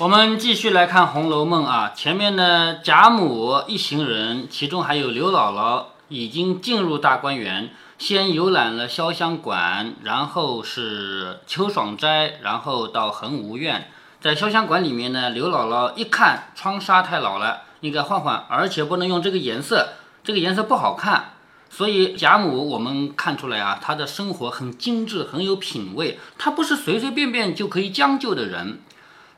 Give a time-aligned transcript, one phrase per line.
[0.00, 13.90] 我们继续来看《红楼梦》啊，前面呢，贾母一行人，其中还有刘姥姥，已经进入大观园，先游览了潇湘馆，然后是秋爽斋，然后到恒芜苑。
[14.20, 21.32] 在潇湘馆里面呢，刘姥姥一看窗纱太老了，应该换换，而且不能用这个颜色，这个颜色不好看。
[21.70, 28.78] 所以贾母，我们看出来啊，她的生活很精致，很有品味，她不是随随便便就可以将就的人。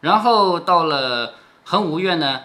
[0.01, 2.41] 然后到了恒芜苑呢，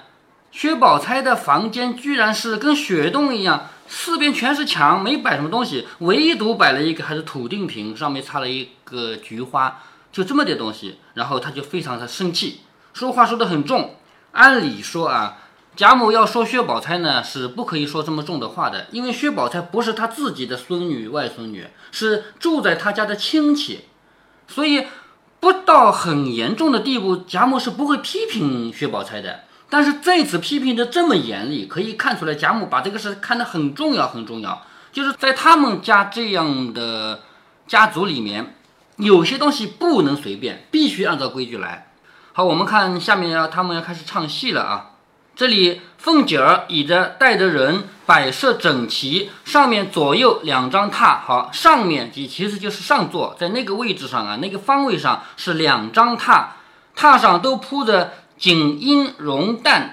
[0.52, 9.81] 薛宝钗的房间居然是跟雪洞一样，四边全是墙，没摆什么东西，唯独摆了一个还是土定瓶，上面插了一个菊花，
[10.12, 10.99] 就这么点东西。
[11.13, 12.62] 然后他就非常的生气，
[12.93, 13.95] 说话说得很重。
[14.34, 15.37] 按理说啊，
[15.77, 23.85] 贾母要说薛宝钗呢，是不可以说这么重的话的，因为薛宝钗不是他自己的孙女、外孙女，是住在他家的亲戚，
[24.48, 24.87] 所以。
[25.45, 29.41] 不到很严重的地步，贾母是不会批评薛宝钗的。
[29.70, 34.63] 但是这次批评的这么严厉，可以看出来贾母把这个事看得很重要，很重要。
[34.91, 37.21] 就是在他们家这样的
[37.68, 38.55] 家族里面，
[38.96, 41.91] 有些东西不能随便，必须按照规矩来。
[42.34, 44.95] 好，我们看下面要他们要开始唱戏了啊。
[45.35, 56.45] 这里凤姐儿倚着带着人摆设整齐，上面左右两张榻，好，上面即其实就是上座，在那个位置上啊，那个方位上是两张榻，
[56.95, 59.89] 榻上都铺着锦缨绒缎，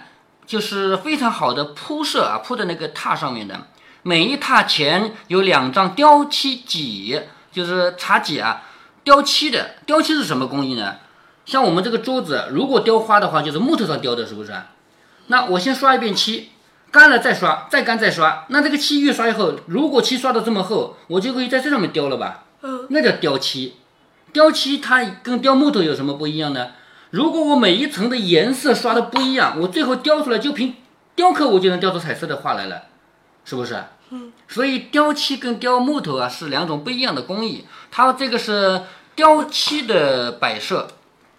[0.47, 3.67] 就是非常好的铺设啊，铺在那个榻上面的。
[4.03, 7.21] 每一榻前有两张雕漆几，
[7.51, 8.63] 就是茶几啊，
[9.03, 9.75] 雕漆的。
[9.87, 10.97] 雕漆是什么工艺呢？
[11.45, 14.53] 像我们这个桌子，如果雕花的话，就是木头上雕的，是不是？
[15.33, 16.51] 那我先刷一遍漆，
[16.91, 18.45] 干了再刷，再干再刷。
[18.49, 22.45] 那这个漆越刷越厚，如果漆刷的这么厚，我就可以在这上面雕了吧？
[22.61, 23.77] 嗯，那叫雕漆。
[24.31, 26.73] 雕漆它跟雕木头有什么不一样呢？
[27.09, 30.75] 如果我每一层的颜色刷的不一样，我最后雕出来就凭
[31.15, 32.83] 雕刻我就能雕出彩色的画来了，
[33.47, 33.83] 是不是？
[34.11, 34.31] 嗯。
[34.47, 37.65] 所以雕漆跟雕木头啊是两种不一样的工艺。
[37.91, 38.83] 它这个是
[39.15, 40.89] 雕漆的摆设。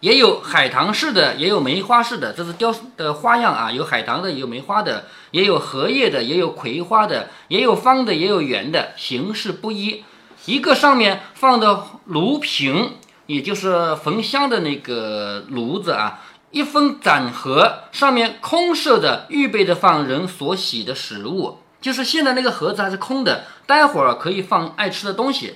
[0.03, 3.71] 也有海棠式的，也有梅花式的，这是雕的花样啊。
[3.71, 10.03] 有海棠的，有梅花的，也有荷叶的，也有葵花的，也有方的，也有圆的，形式不一。
[10.43, 12.97] 一个上面放的炉瓶，
[13.27, 16.19] 也就是焚香的那个炉子啊。
[16.51, 25.55] 一分盏盒，上面空设的，预备的放人所喜的食物，就是现在那个盒子还是空的，待会儿可以放爱吃的东西。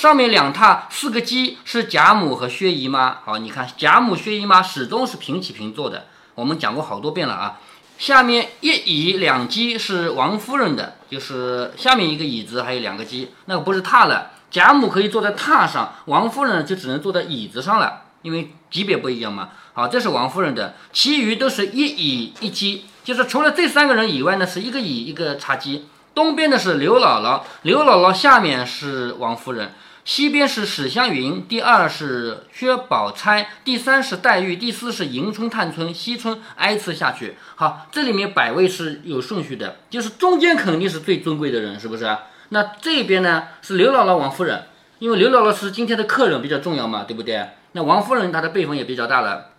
[0.00, 3.18] 上面两榻四个鸡是贾母和薛姨妈。
[3.22, 6.06] 好，你看贾母、薛姨妈始终是平起平坐的。
[6.34, 7.60] 我们讲过好多遍了啊。
[7.98, 14.30] 下面一椅两鸡是王夫人的，就是下面一个椅子还有两个鸡，那个不是榻了。
[14.50, 19.50] 贾母可以坐在榻上，王夫人就只能坐在椅子上了，因为级别不一样嘛。
[19.74, 25.84] 好，这是王夫人的，其余都是一椅一鸡，就是除了这三个人以外呢，是一个椅一个茶几。
[26.14, 29.74] 东边的是刘姥姥，刘姥姥下面是王夫人。
[30.10, 37.36] 西边是史湘云，第二是薛宝钗，第三是黛玉，第四是迎春、探春、惜春，挨次下去。
[37.54, 42.18] 好，这里面百位是有顺序的，就是中间肯定是最尊贵的人，是不是？
[42.48, 44.64] 那这边呢是刘姥姥、王夫人，
[44.98, 47.50] 因为刘姥姥是今天的客人比较重要嘛，对不对？
[47.70, 49.50] 那王夫人她的辈分也比较大了。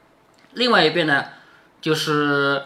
[0.55, 1.27] 另外一边呢，
[1.79, 2.63] 就是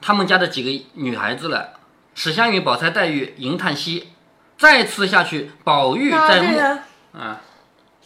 [0.00, 1.74] 他们家的几个女孩子了，
[2.14, 4.08] 史湘云、宝钗、黛玉、迎、探、惜，
[4.56, 6.58] 再次下去，宝玉在幕。
[7.12, 7.40] 啊，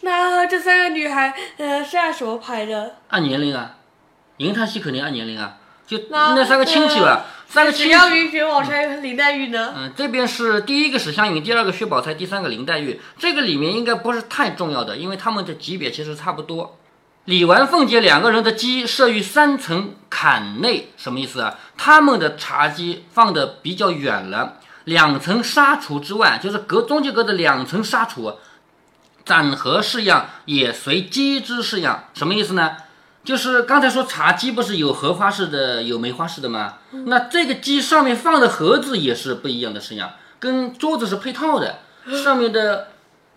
[0.00, 2.97] 那这三个女孩，呃，是按什么排的？
[3.09, 3.76] 按年龄啊，
[4.38, 7.92] 银泰系肯定按年龄啊，就那三个亲戚吧，三个亲戚。
[7.92, 9.75] 史湘云、薛宝钗和林黛玉呢？
[9.76, 13.00] 嗯，这边是第一个史湘云，第二个薛宝钗，第三个林黛玉。
[13.19, 16.78] 这个里面应该不是太重要的，因为他们的级别其实差不多。
[17.26, 21.59] 李纨、凤姐两个人的鸡设于三层坎内，什么意思啊？
[21.76, 28.34] 他们的茶几放的比较远了，两层纱橱之外，就是隔中间隔着两层纱橱。
[29.25, 32.77] 展盒式样也随鸡之式样，什么意思呢？
[33.25, 36.75] 就是刚才说茶几不是有荷花式的，有梅花式的吗？
[37.07, 41.78] 那这个鸡上面放的盒子也是不一样的式样，跟桌子是配套的，
[42.22, 42.89] 上面的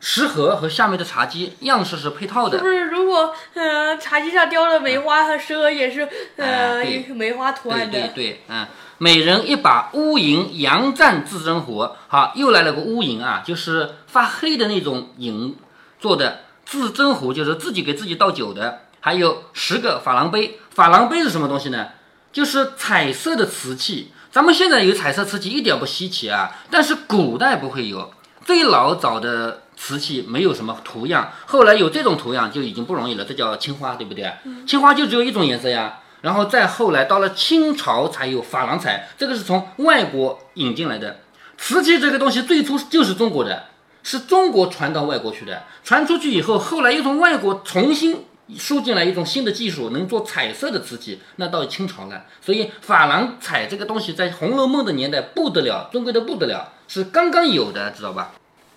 [0.01, 2.59] 食盒和下面的茶几样式是配套的。
[2.59, 6.83] 不是，如果呃茶几上雕了梅花和食盒也是呃
[7.15, 7.91] 梅花图案的。
[7.91, 8.67] 对对对，嗯，
[8.97, 15.55] 每人一把乌银阳湛自珍壶，好，又来了个乌银啊，就是发黑的那种银。
[15.99, 20.59] 做的自斟壶就是自己给自己倒酒的，还有十个珐琅杯。
[20.75, 21.87] 珐琅杯是什么东西呢？
[22.31, 24.11] 就是彩色的瓷器。
[24.31, 28.11] 咱们现在有彩色瓷器一点不稀奇啊，但是古代不会有。
[28.45, 33.25] 最老早的瓷器没有什么图样，后来有这种图样就已经不容易了。
[33.25, 34.31] 这叫青花，对不对？
[34.67, 35.99] 青花就只有一种颜色呀。
[36.21, 41.19] 然后再后来到了清朝才有珐琅彩，这个是从外国引进来的。
[41.57, 43.65] 瓷器这个东西最初就是中国的，
[44.09, 48.23] 是中国传到外国去的，传出去以后，后来又从外国重新
[48.57, 52.23] 输进来一种新的技术，能做彩色的瓷器，那到清朝了。
[52.41, 58.31] 所以珐琅彩这个东西在《红楼梦》的年代不得了，中国的不得了，是刚刚有的，知道吧？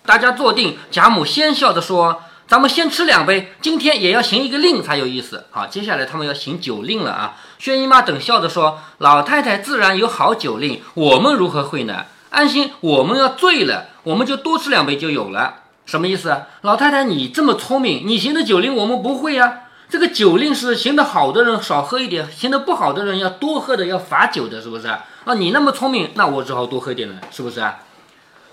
[0.05, 7.37] 大家坐定，贾母先笑着说：“咱们先吃两杯，今天也要行一个令才有意思。”好，接下来他们要行酒令了啊！
[7.57, 12.03] 薛姨妈等笑着说：“老太太自然有好酒令，我们如何会呢？
[12.31, 15.55] 安心，我们要醉了，我们就多吃两杯就有了。
[15.85, 16.47] 什么意思啊？
[16.61, 19.61] 老太太，你这么聪明，你行的酒令我们不会呀。
[19.89, 25.05] 这个酒令是行得好的人少喝一点，行得不好的人要多喝的，要罚酒的，是不是啊？
[25.25, 27.79] 啊，你那么聪明，那我只好多喝点了，是不是啊？”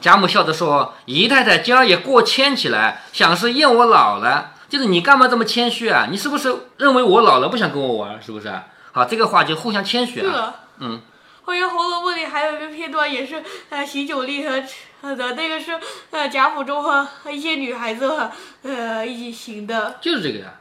[0.01, 4.53] 贾母笑着说：“姨太太今儿也过谦起来，想是厌我老了。
[4.69, 6.09] 就是你干嘛这么谦虚啊？
[6.11, 8.21] 你是不是认为我老了不想跟我玩？
[8.23, 8.53] 是不是？
[8.93, 10.55] 好，这个话就互相谦虚啊。
[10.79, 11.01] 嗯。
[11.43, 14.63] 后面《红楼梦》里还有一个片段，也是呃行酒令和
[15.03, 15.79] 的那个是
[16.11, 18.31] 呃贾府中和一些女孩子
[18.63, 19.97] 呃一起行的。
[20.01, 20.55] 就是这个呀。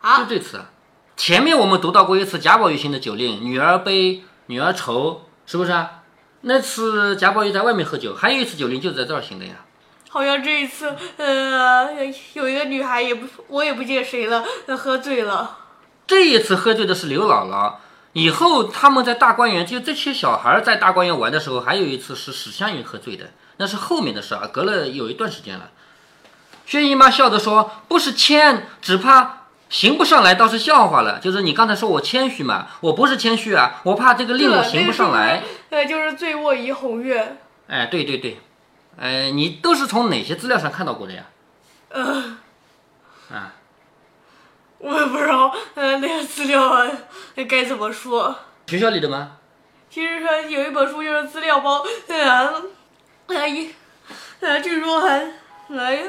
[0.00, 0.18] 啊。
[0.18, 0.60] 就这次。
[1.16, 6.02] 前面我们读到过一次贾宝玉行的酒令，女儿悲，女儿愁，是不是啊？
[6.42, 9.54] 那次贾宝玉在外面喝酒，还有一次酒令就是在这儿行的呀。
[10.10, 11.88] 好像这一次，呃，
[12.34, 14.44] 有一个女孩也不，我也不记得谁了，
[14.76, 15.58] 喝醉了。
[16.06, 17.74] 这一次喝醉的是刘姥姥。
[18.18, 25.70] 以后他们在大观园，就这些小孩在大观园玩的时候，还有一次是史湘云喝醉的，那是后面的事啊，隔了有一段时间了。
[26.66, 29.34] 薛姨妈笑着说：“不是谦，只怕。”
[29.70, 35.44] 行不上来倒是笑话了，就是你刚才说我谦虚嘛，我不是谦虚啊，我怕这个令我行不上来。
[35.68, 37.38] 呃，就是醉卧怡红院。
[37.66, 38.40] 哎，对对对，
[38.98, 41.24] 哎，你都是从哪些资料上看到过的呀？
[41.90, 42.38] 呃，
[43.30, 43.52] 啊，
[44.78, 46.86] 我也不知道，嗯，那个资料
[47.48, 48.34] 该怎么说？
[48.66, 49.32] 学校里的吗？
[49.90, 52.62] 其实说有一本书就是资料包，呃，
[53.26, 53.74] 呃一，
[54.40, 55.32] 呃据说还，
[55.68, 56.02] 来呀。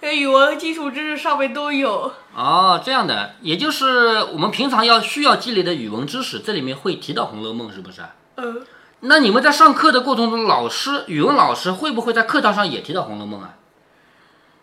[0.00, 8.02] 语文基础知识上面都有哦，这样的，也就是我们平常要需要积累的语文知识，这里面会提到《红楼梦》，是不是？
[8.36, 8.66] 嗯。
[9.00, 13.54] 那你们在上课的过程中，老师语文老师会不会在课堂上也提到《红楼梦》啊？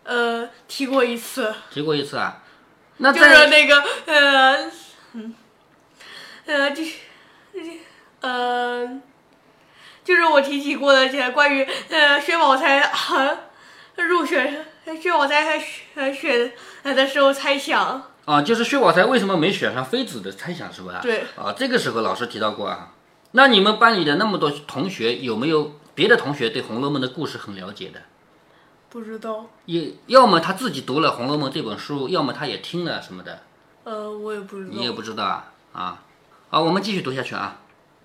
[0.04, 1.54] 呃，提过一次。
[1.72, 2.41] 提过一次啊？
[3.02, 4.72] 那就是那个呃，
[5.14, 5.36] 嗯，
[6.46, 6.94] 呃，就是，
[8.22, 9.02] 呃，
[10.04, 12.92] 就是我提起过的，这关于呃薛宝钗
[13.96, 14.66] 入选。
[15.00, 15.46] 薛宝钗
[15.96, 16.52] 还选
[16.84, 21.00] 的时候猜想啊，就是薛宝钗为什么没选上妃子的猜想是吧？
[21.02, 22.94] 对啊，这个时候老师提到过啊。
[23.32, 28.02] 那你们班里的那么多同学，有没有别的同学对《红楼梦》的故事很了解的？
[28.92, 29.46] 不知道。
[29.66, 33.40] 也要么他自己读了《红楼梦》这本书，要么他也听了什么的。
[33.86, 34.70] 呃，我也不知道。
[34.72, 36.00] 你也不知道啊啊！
[36.50, 37.56] 好，我们继续读下去啊。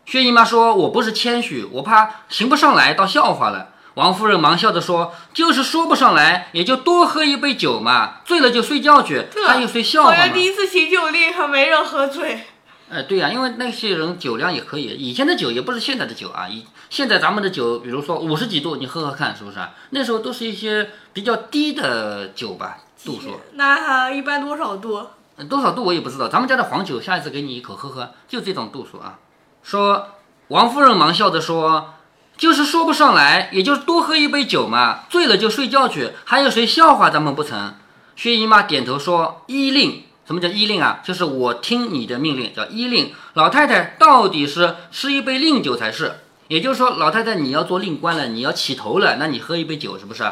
[0.04, 12.46] 薛姨妈说：“我不是谦虚，我怕行不上来，到笑话了。”王夫人忙笑着说：“就是说不上来，也就多喝一杯酒嘛，醉了就睡觉去，还有谁笑话吗？”第一次行酒令还没人喝醉。
[12.88, 16.48] 哎，对呀，因为那些人酒量也可以，以前的酒也不是现在的酒啊。
[16.48, 19.58] 以现在咱们的酒，比如说五十几度，你喝喝看，是不是？
[19.58, 23.40] 啊那时候都是一些比较低的酒吧，度数。
[23.54, 25.06] 那一般多少度？
[25.48, 26.28] 多少度我也不知道。
[26.28, 29.18] 咱们家的黄酒，下一次给你一口喝喝，就这种度数啊。
[29.62, 30.08] 说，
[30.48, 31.92] 王夫人忙笑着说。
[32.36, 37.74] 就是说不上来，也就是多喝一杯酒嘛，醉了就睡觉去，还有谁笑话咱们不成？
[38.14, 41.00] 薛姨妈点头说：“依令。”什么叫依令啊？
[41.04, 43.12] 就是我听你的命令，叫依令。
[43.34, 46.16] 老太太到底是吃一杯令酒才是，
[46.48, 50.24] 也就是说，老太太你要做令官了，你要起头了，那你喝一杯酒是不是？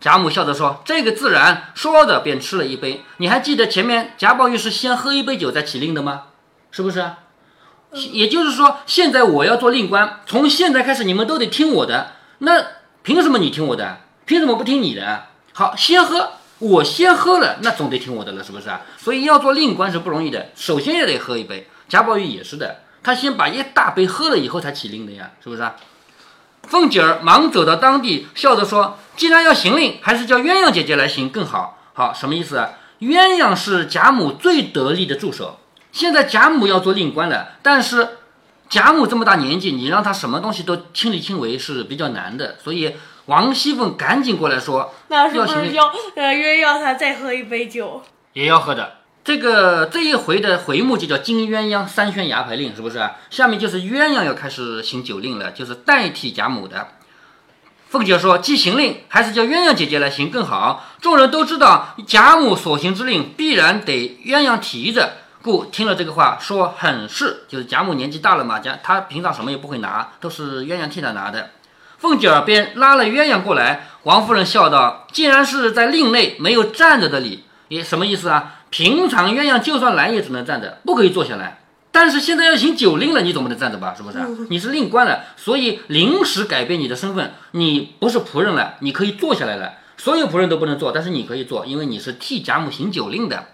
[0.00, 3.04] 贾母笑着说：“这个自然。”说着便吃了一杯。
[3.18, 6.22] 你还记得前面贾宝玉是先喝一杯酒再起令的吗？
[6.70, 7.04] 是不是？
[7.92, 12.12] 也就是说，现在我要做令官，从现在开始你们都得听我的。
[12.38, 12.64] 那
[13.02, 13.98] 凭什么你听我的？
[14.24, 15.24] 凭什么不听你的？
[15.52, 16.30] 好，先喝，
[16.60, 18.82] 我先喝了，那总得听我的了，是不是啊？
[18.96, 21.68] 所以要做令官是不容易的，首先也得喝一杯。
[21.88, 25.74] 贾宝玉也是的，他先把一大杯喝了以后才起令的呀，是不是啊？
[26.64, 32.70] 凤姐儿忙走到当地，笑着说：“既然要行令，还是叫鸳鸯姐姐来行更好。”好，什么意思啊？
[33.00, 35.58] 鸳鸯是贾母最得力的助手。
[35.90, 38.18] 现在贾母要做令官了，但是
[38.70, 42.94] 贾母这么大年纪，你让她什么东西都亲力亲为是比较难的，所以
[43.26, 48.00] 王熙凤赶紧过来说：“那是不是要呃鸳鸯她再喝一杯酒？
[48.32, 48.98] 也要喝的。
[49.24, 53.10] 这个这一回的回目就叫金鸳鸯三宣牙牌令，是不是？
[53.28, 56.86] 下面就是鸳鸯要开始行酒令了，就是代替贾母的。
[57.88, 60.86] 凤姐说：既行令，还是叫鸳鸯姐姐来行更好。
[61.00, 71.50] 众人都知道贾母所行之令必然得鸳鸯提着。”故听了这个话，说很是，就是贾母年纪大了嘛，贾她平常什么也不会拿，都是鸳鸯替他拿的。
[71.98, 78.60] 凤姐儿便拉了鸳鸯过来，王夫人笑道：“既然是在令内，没有站着的理，也什么意思啊？
[78.70, 81.58] 平常鸳鸯就算来也只能站着，不可以坐下来。
[81.92, 83.94] 但是现在要行酒令了，你总不能站着吧？
[83.96, 84.18] 是不是？
[84.48, 89.72] 你是令官了，所以临时改变你的身份，你不是仆人了，你可以坐下来了。
[89.96, 93.44] 所有仆人都不能坐，但是你可以坐，因为你是替贾母行酒令的。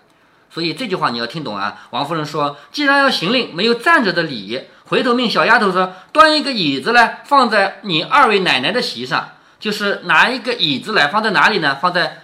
[0.56, 1.86] 所以这句话你要听懂啊。
[1.90, 4.58] 王夫人说：“既然要行令，没有站着的礼。”
[4.88, 11.76] 回头命小丫头说：“端一个椅子来，放在你二位奶奶的席上，就是拿一个椅子来，放在哪里呢？
[11.78, 12.22] 放在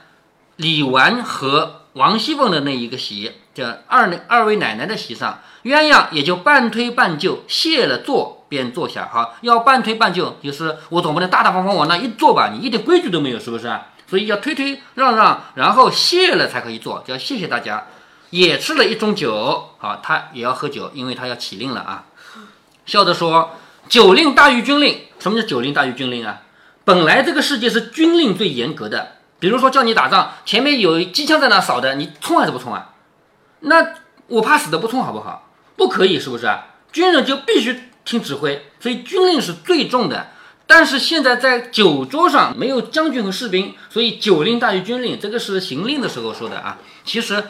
[0.56, 5.40] 李纨和王熙凤的那一个席，叫二二位奶奶的席上。
[5.64, 9.04] 鸳鸯也就半推半就，谢了座便坐下。
[9.04, 12.50] 哈，要半推半就，就是我总不能大大方方往那一坐吧？
[12.50, 13.70] 你一点规矩都没有，是不是？
[14.08, 17.86] 所以要推推让让，然后谢了才可以坐，叫谢谢大家。
[18.32, 22.06] 也吃了一盅酒，好，他也要喝酒，因为他要起令了啊。”
[22.84, 23.52] 笑着说
[23.88, 25.02] ：“酒令大于军令。
[25.18, 26.40] 什么叫酒令大于军令啊？
[26.84, 29.18] 本来这个世界是军令最严格的。
[29.38, 32.94] 比如说叫你打仗，前面有机枪在那扫的，你冲还是不冲啊？
[33.60, 33.94] 那
[34.28, 35.50] 我怕死的不冲好不好？
[35.76, 36.68] 不可以，是不是啊？
[36.90, 40.28] 军人就必须听指挥，所以军令是最重的。
[40.66, 46.78] 但是现在在酒桌上没有将军和士兵，所以酒令大于军令，这个是行令的时候说的啊。
[47.04, 47.44] 其实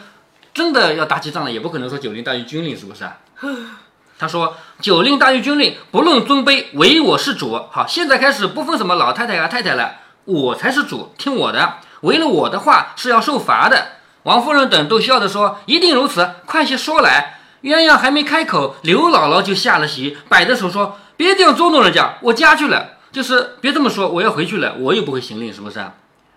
[0.53, 3.17] 真的要打起仗来，也不可能说酒令大于军令，是不是啊？”
[4.19, 7.59] 他说：“酒令大于军令，不论尊卑，唯我是主。
[7.71, 9.95] 好，现在开始不分什么老太太啊、太太了，
[10.25, 11.77] 我才是主，听我的。
[12.01, 13.87] 违了我的话是要受罚的。”
[14.23, 22.91] 王夫人等都笑着说：“一定如此，快些说来。”鸳鸯还没开口，刘姥姥就下了席，摆着手说：“别这样捉弄人家，我家去了。
[23.11, 25.83] 就是别这么说，我要回去了，我又不会行令，是不是？”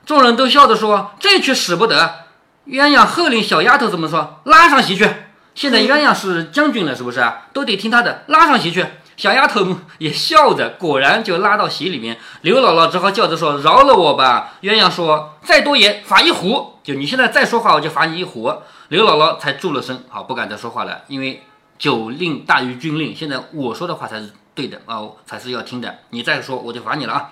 [0.04, 2.25] 众人都笑着说：“这却使不得。”
[2.66, 5.08] 鸳鸯喝令小丫头怎么说：“拉上席去。”
[5.54, 7.24] 现在鸳鸯是将军了，是不是？
[7.52, 8.84] 都得听他的，拉上席去。
[9.16, 12.18] 小丫头也笑着，果然就拉到席里面。
[12.42, 16.74] 刘姥姥只好叫着说：“饶了我吧。”鸳鸯说：“再多言，罚一壶。
[16.82, 18.52] 就你现在再说话，我就罚你一壶。”
[18.88, 21.42] 刘姥姥才住了声，好，不敢再说话了，因为
[21.78, 23.16] 酒令大于军令。
[23.16, 26.00] 现在我说的话才是对的啊，才是要听的。
[26.10, 27.30] 你再说，我就罚你了啊。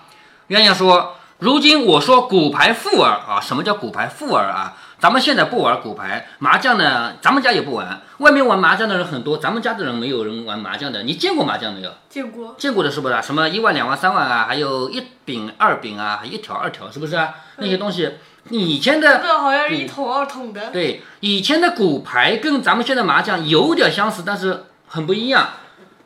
[0.49, 4.73] 鸳鸯说：“如今我说骨牌富儿啊，什么叫骨牌富儿啊？”
[5.05, 8.01] 咱们现在不玩骨牌麻将呢，咱们家也不玩。
[8.17, 11.03] 外面玩麻将的人很多，咱们家的人没有人玩麻将的。
[11.03, 11.91] 你见过麻将没有？
[12.09, 13.21] 见过，见过的是不是？
[13.21, 14.45] 什么一万、两万、三万啊？
[14.47, 17.15] 还有一饼、二饼啊，还一条、二条，是不是？
[17.57, 18.13] 那些东西，
[18.49, 20.71] 以前的这好像是一桶二桶的。
[20.71, 25.49] 对，以前的骨牌跟咱们现在麻将有点相似，但是很不一样。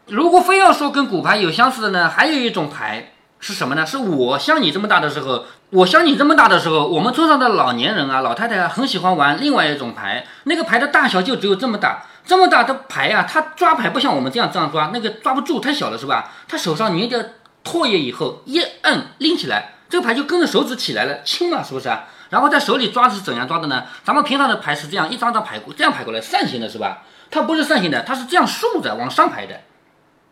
[0.07, 3.85] 如果非要说跟骨牌有相似的呢，还有一种牌是什么呢？
[3.85, 5.45] 是我像你这么大的时候。
[5.71, 10.25] 我像你这么大的时候，我们村上的老年人啊、老太太啊，很喜欢玩另外一种牌。
[10.45, 16.31] 那个牌的大小就只有这么大，这么大的牌啊，他抓牌不像我们这样这样抓，那个抓不住，太小了，是吧？
[16.47, 22.05] 他手上捏着唾液以后，一摁拎起来，这个牌就跟着手指起来了，轻嘛，是不是啊？
[22.31, 23.83] 然后在手里抓是怎样抓的呢？
[24.03, 27.03] 咱们平常的牌是这样一张张排过，这样排过来，扇形的是吧？
[27.29, 29.59] 它不是扇形的，它是这样竖着往上排的，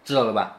[0.04, 0.57] 知道了吧？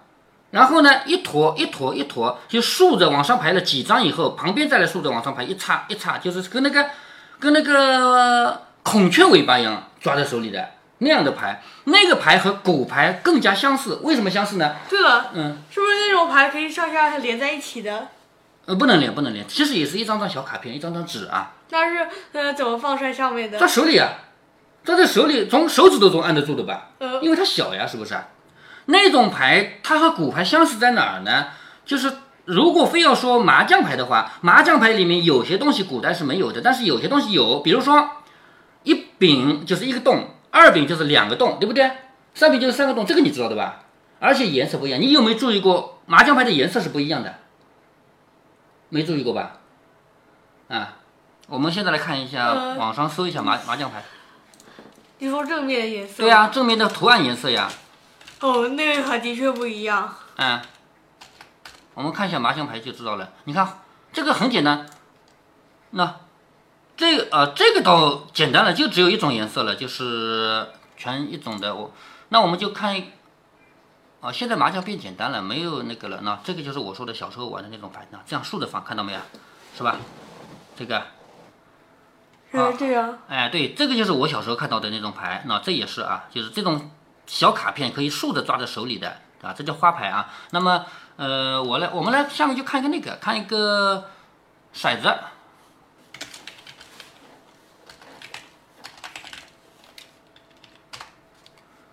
[0.51, 6.87] 然后呢，一坨一坨一坨，就竖着往上排了几张以后，旁边再来竖着往上排，一插一插，就是跟那个
[7.39, 11.63] 跟那个孔雀尾巴一样抓在手里的那样的牌。
[11.85, 14.77] 那个牌和骨牌更加相似，为什么相似呢？
[14.89, 18.09] 对了，嗯，是不是那种牌可以上下连在一起的？
[18.67, 21.53] 呃，不能连，不能连，其实也是一张张小卡片，一张张纸啊。
[21.71, 23.59] 那是呃，怎么放在上面的？
[23.59, 24.11] 抓手里啊，
[24.85, 26.89] 抓在手里，从手指头中按得住的吧？
[26.99, 28.15] 呃，因为它小呀，是不是？
[28.91, 31.49] 那种牌它和骨牌相似在哪儿呢？
[31.85, 32.11] 就是
[32.47, 38.11] 如果非要说麻将牌的话，麻将牌里面有些东西古代是没有的，但是有些东西有，比如说
[38.85, 41.91] 一饼就是一个洞，二饼就是两个洞，对不对？
[42.35, 43.85] 三饼就是三个洞，这个你知道的吧？
[44.21, 47.35] 而且颜色不一样，你有没有注意过麻将牌的颜色是不一样的？
[48.89, 49.57] 没注意过吧？
[50.69, 50.97] 啊，
[51.47, 54.03] 我们现在来看一下，网上搜一下麻麻将牌。
[55.19, 56.23] 你说正面颜色？
[56.23, 57.71] 对呀，正面的图案颜色呀。
[58.41, 60.15] 哦，那个牌的确不一样。
[60.37, 60.61] 嗯，
[61.95, 63.33] 我们看一下麻将牌就知道了。
[63.45, 63.81] 你看
[64.13, 64.87] 这个很简单，
[65.91, 66.21] 那
[66.97, 71.75] 这个啊，这个倒简单了，就只有一种颜色了，就是全一种的。
[71.75, 71.93] 我
[72.29, 73.03] 那我们就看，
[74.21, 76.21] 啊，现在麻将变简单了，没有那个了。
[76.23, 79.19] 那这个就是我说的小时候玩的那种牌，那这样竖着放，看到没有？
[79.77, 79.97] 是吧？
[80.77, 81.03] 这个。
[82.53, 83.19] 是这样。
[83.29, 85.43] 哎，对，这个就是我小时候看到的那种牌。
[85.47, 86.93] 那这也是啊，就是这种。
[87.29, 90.33] 小卡片可以竖着抓在手里的啊，这叫花牌啊。
[90.51, 90.85] 那么，
[91.17, 94.11] 呃，我来，我们来下面就看一个那个，看一个
[94.75, 95.15] 骰子。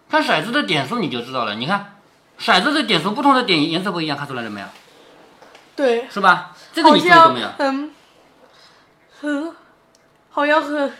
[0.10, 1.56] 看骰子的点数你就知道了。
[1.56, 1.98] 你看，
[2.40, 4.68] 骰子的点数不同的点颜色不一样，看出来了没有？
[5.76, 6.56] 对，是吧？
[6.72, 7.50] 这个好你注意过没有？
[7.58, 7.94] 嗯
[9.22, 9.56] 嗯，
[10.30, 10.94] 好像很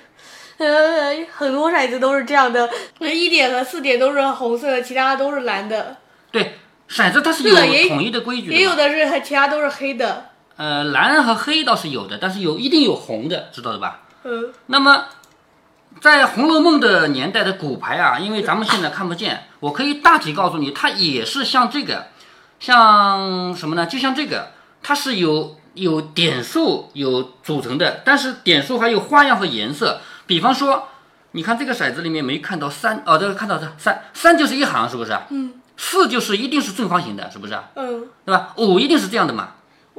[0.58, 2.70] 呃 很多骰子都是这样的，
[3.00, 5.98] 一点和四点都是红色的，其他都是蓝的，
[6.32, 6.58] 对，
[6.90, 10.30] 骰子它是有统一的规矩也有的是其他都是黑的。
[10.58, 14.04] 呃，蓝和黑倒是有的，但是有一定有红的，知道的吧？
[14.24, 15.06] 嗯那么，
[16.00, 22.06] 在《红楼梦》的年代的骨牌啊，因为咱们现在看不见，我可以大体告诉你，它也是像这个，
[22.62, 23.86] 像什么呢？
[23.86, 30.00] 就像这个，它是有有点数有组成的，但是点数还有花样和颜色。
[30.26, 30.88] 比方说，
[31.32, 35.18] 你看这个骰子里面没看到三哦，这个看到这三三就是一行，是不是？
[35.30, 37.54] 嗯四就是一定是正方形的，是不是？
[37.76, 38.54] 嗯对吧？
[38.56, 39.56] 五一定是这样的嘛，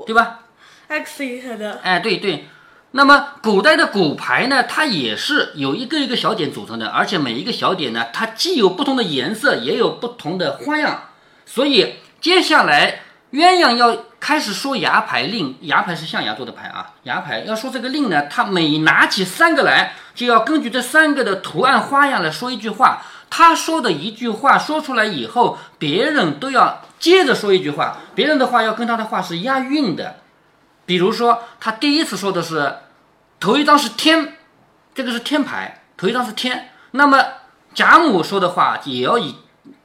[0.07, 0.41] 对吧
[0.89, 1.81] ？，X 形成的。
[1.83, 2.49] 哎，对对。
[2.93, 11.11] 那么古代的骨牌呢，它也是有一个一个小点组成的，而且每一个小点呢，它既有不同的颜色，也有不同的花样。
[11.45, 13.03] 所以接下来
[13.33, 23.03] 鸳鸯要开始说牙牌令，牙牌是象牙做的牌啊，牙牌要说这个令呢，他每拿起三个来，就要根据这三个的图案花样来说一句话。
[23.31, 30.17] 他说的一句话说出来以后，别人都要接着说一句话，别人的话要跟他的话是押韵的。
[30.87, 32.79] 比如说，他第一次说的是
[33.39, 34.39] 头一张是天，
[34.93, 36.71] 这个是天牌，头一张是天。
[36.91, 37.25] 那么
[37.75, 39.37] 贾母说的话也要以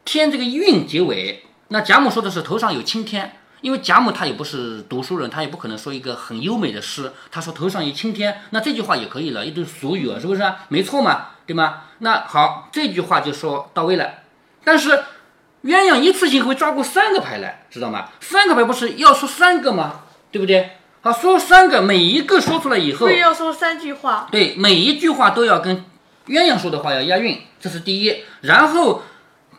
[0.03, 1.45] 天这个韵结尾。
[1.67, 7.11] 那贾母说的是头上有青天，因为贾母她也不是读书人，她也不可能说一个很优美的诗。
[7.31, 10.43] 她说头上一青天，那这句话也可以了，一堆俗语啊，是不是？
[10.67, 11.83] 没错嘛，对吗？
[11.99, 14.09] 那好，这句话就说到位了。
[14.63, 14.89] 但是
[15.63, 18.09] 鸳鸯一次性会抓过三个牌来，知道吗？
[18.19, 20.01] 三个牌不是要说三个吗？
[20.31, 20.77] 对不对？
[21.01, 24.27] 好，说三个，每一个说出来以后对，要说三句话。
[24.31, 25.83] 对，每一句话都要跟
[26.27, 28.23] 鸳鸯说的话要押韵，这是第一。
[28.41, 29.01] 然后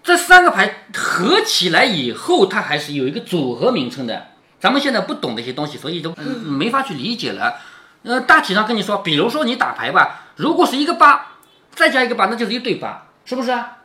[0.03, 4.29] 这三个牌合起来以后，它还是有一个组合名称的。
[4.59, 7.55] 咱们现在不懂这些东西，所以都、嗯、没法去理解了。
[8.05, 11.35] 呃，大体上跟你说，比如说你打牌吧，如果是一个八，
[11.75, 13.79] 再加一个八，那就是一对八，是不是啊？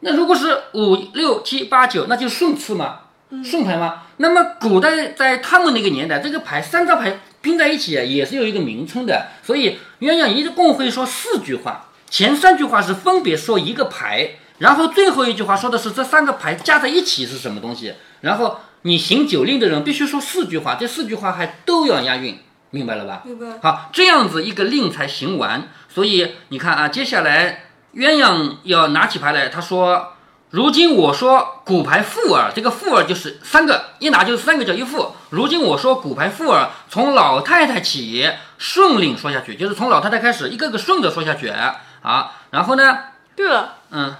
[0.00, 3.00] 那如果是五六七八九，那就是顺次嘛，
[3.44, 4.02] 顺牌嘛。
[4.18, 9.28] 那么古代在他们那个年代，这个牌三张牌拼在一起啊，也是有一个名称的。
[9.42, 14.32] 所以鸳鸯一共会说四句话，前三句话是分别说一个牌，
[14.62, 17.94] 然后最后一句话说的是这三个牌加在一起是什么东西。
[18.20, 22.38] 然后你行酒令的人必须说四句话，这四句话还都要押韵，
[22.70, 23.22] 明白了吧？
[23.24, 23.58] 明白。
[23.60, 25.68] 好，这样子一个令才行完。
[25.88, 30.12] 所以你看啊，接下来鸳鸯要拿起牌来，他说
[30.50, 35.12] ：“如今我说骨牌复儿，这个复儿就是三个，一拿就是三个叫一副。
[35.30, 42.32] 如今我说骨牌复儿，从老太太起顺令说下去，就是从老太太开始，一个个顺着说下去啊。
[42.50, 42.98] 然后呢，
[43.34, 44.14] 对了，嗯，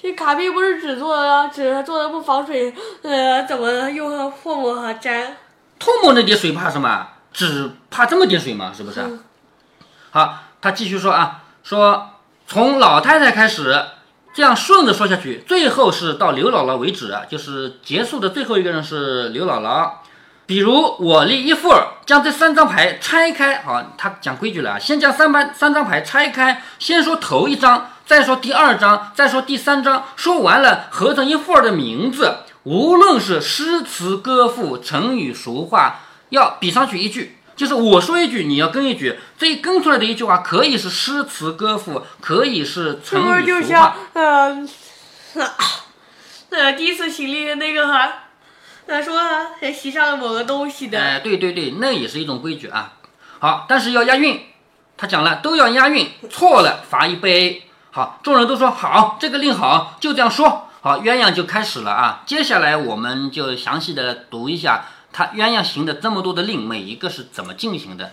[0.00, 5.36] 这卡片不是纸做的啊，纸做的不防水，呃，怎么用和泡沫和粘？
[5.80, 7.08] 唾沫那点水怕什么？
[7.32, 9.00] 纸怕这么点水吗，是不是？
[9.00, 9.20] 嗯
[10.10, 12.10] 好，他继续说啊，说
[12.46, 13.84] 从老太太开始，
[14.32, 19.90] 这样顺着说下去，最后是到刘姥姥为止，就是结束的最后一个人是刘姥姥。
[20.46, 37.36] 比如我立一副儿，将这三张牌拆开，好，他讲规矩了啊，先将三盘三张牌拆开，先说头一张，再说第二章，再说第三章，说完了合成一副儿的名字，无论是诗词歌赋、成语俗话，要比上去一句。
[37.54, 43.94] 就是我说一句，你要跟一句，这跟出来的一句话可以是诗词歌赋，可以是成语俗话。
[44.14, 44.66] 呃，
[46.48, 48.10] 呃，第一次行礼的那个哈，
[48.86, 49.20] 他，说
[49.60, 52.94] 还袭上了某个东西的，哎，对对对，那也是一种规矩啊。
[53.38, 54.40] 好，但是要押韵，
[54.96, 57.64] 他讲了都要押韵，错了罚一杯。
[57.98, 60.68] 好，众人都说好，这个令好，就这样说。
[60.82, 62.22] 好，鸳鸯就开始了啊。
[62.24, 68.12] 接下来我们就详细的读一下他鸳鸯行的这么多的令，每一个是怎么进行的。